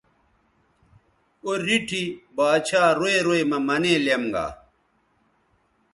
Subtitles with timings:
[1.43, 2.03] او ریٹھی
[2.35, 4.47] با ڇھا روئ روئ مہ منے لیم گا